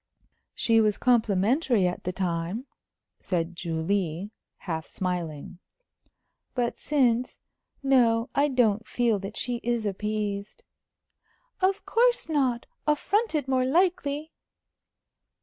"She 0.55 0.81
was 0.81 0.97
complimentary 0.97 1.85
at 1.85 2.05
the 2.05 2.11
time," 2.11 2.65
said 3.19 3.55
Julie, 3.55 4.31
half 4.57 4.87
smiling. 4.87 5.59
"But 6.55 6.79
since 6.79 7.39
No, 7.83 8.27
I 8.33 8.47
don't 8.47 8.87
feel 8.87 9.19
that 9.19 9.37
she 9.37 9.57
is 9.61 9.85
appeased." 9.85 10.63
"Of 11.61 11.85
course 11.85 12.27
not. 12.29 12.65
Affronted, 12.87 13.47
more 13.47 13.63
likely." 13.63 14.31